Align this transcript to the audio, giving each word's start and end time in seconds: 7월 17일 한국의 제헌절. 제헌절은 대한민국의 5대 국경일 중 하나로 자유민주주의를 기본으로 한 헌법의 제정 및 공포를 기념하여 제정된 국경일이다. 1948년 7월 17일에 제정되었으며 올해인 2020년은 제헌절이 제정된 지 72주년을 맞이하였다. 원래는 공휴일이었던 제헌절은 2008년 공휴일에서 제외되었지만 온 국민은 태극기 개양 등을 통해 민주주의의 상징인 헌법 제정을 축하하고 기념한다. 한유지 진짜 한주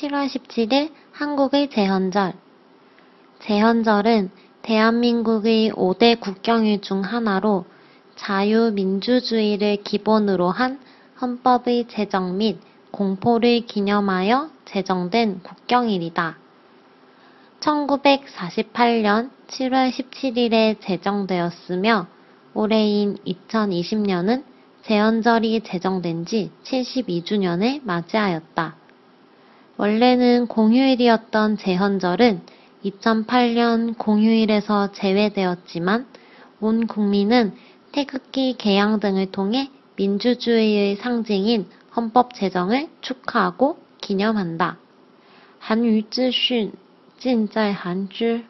7월 0.00 0.28
17일 0.28 0.90
한국의 1.12 1.68
제헌절. 1.68 2.32
제헌절은 3.40 4.30
대한민국의 4.62 5.72
5대 5.72 6.18
국경일 6.18 6.80
중 6.80 7.02
하나로 7.02 7.66
자유민주주의를 8.16 9.82
기본으로 9.84 10.48
한 10.48 10.80
헌법의 11.20 11.88
제정 11.88 12.38
및 12.38 12.58
공포를 12.92 13.66
기념하여 13.66 14.48
제정된 14.64 15.42
국경일이다. 15.42 16.38
1948년 17.60 19.30
7월 19.48 19.90
17일에 19.90 20.80
제정되었으며 20.80 22.06
올해인 22.54 23.18
2020년은 23.26 24.44
제헌절이 24.82 25.60
제정된 25.60 26.24
지 26.24 26.50
72주년을 26.64 27.82
맞이하였다. 27.84 28.79
원래는 29.80 30.46
공휴일이었던 30.46 31.56
제헌절은 31.56 32.42
2008년 32.84 33.96
공휴일에서 33.96 34.92
제외되었지만 34.92 36.06
온 36.60 36.86
국민은 36.86 37.54
태극기 37.90 38.56
개양 38.58 39.00
등을 39.00 39.30
통해 39.32 39.70
민주주의의 39.96 40.96
상징인 40.96 41.64
헌법 41.96 42.34
제정을 42.34 42.88
축하하고 43.00 43.78
기념한다. 44.02 44.76
한유지 45.60 46.30
진짜 47.18 47.72
한주 47.72 48.42